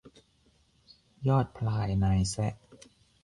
[1.27, 2.53] ยอดพลายนายแซะ